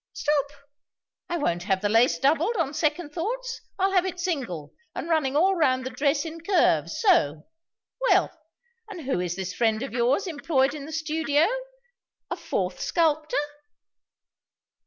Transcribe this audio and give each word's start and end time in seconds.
"Stop! 0.13 0.47
I 1.29 1.37
won't 1.37 1.61
have 1.65 1.81
the 1.81 1.87
lace 1.87 2.17
doubled, 2.17 2.55
on 2.57 2.73
second 2.73 3.11
thoughts. 3.13 3.61
I'll 3.77 3.91
have 3.91 4.03
it 4.03 4.19
single, 4.19 4.73
and 4.95 5.07
running 5.07 5.35
all 5.35 5.55
round 5.55 5.85
the 5.85 5.91
dress 5.91 6.25
in 6.25 6.41
curves 6.41 6.99
so. 6.99 7.45
Well, 8.09 8.31
and 8.89 9.01
who 9.01 9.19
is 9.19 9.35
this 9.35 9.53
friend 9.53 9.83
of 9.83 9.93
yours 9.93 10.25
employed 10.25 10.73
in 10.73 10.87
the 10.87 10.91
studio? 10.91 11.45
A 12.31 12.35
fourth 12.35 12.79
sculptor?" 12.79 13.37